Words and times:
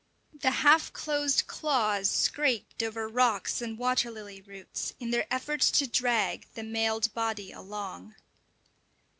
The 0.33 0.49
half 0.49 0.91
closed 0.93 1.45
claws 1.45 2.09
scraped 2.09 2.81
over 2.81 3.07
rocks 3.07 3.61
and 3.61 3.77
water 3.77 4.09
lily 4.09 4.41
roots 4.41 4.95
in 4.99 5.11
their 5.11 5.31
efforts 5.31 5.69
to 5.77 5.85
drag 5.85 6.47
the 6.55 6.63
mailed 6.63 7.13
body 7.13 7.51
along. 7.51 8.15